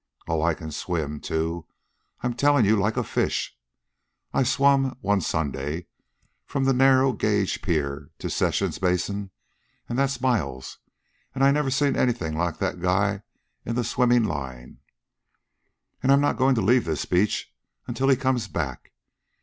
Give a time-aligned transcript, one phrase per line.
[0.27, 1.67] Oh, I can swim, too,
[2.23, 3.55] I'm tellin' you, like a fish
[4.33, 5.85] I swum, one Sunday,
[6.43, 9.29] from the Narrow Gauge Pier to Sessions' Basin,
[9.87, 10.79] an' that's miles
[11.35, 13.21] but I never seen anything like that guy
[13.63, 14.79] in the swimmin' line.
[16.01, 17.53] An' I'm not goin' to leave this beach
[17.85, 18.93] until he comes back.